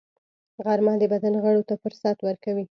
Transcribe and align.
غرمه 0.65 0.93
د 1.01 1.03
بدن 1.13 1.33
غړو 1.43 1.61
ته 1.69 1.73
فرصت 1.83 2.17
ورکوي 2.23 2.65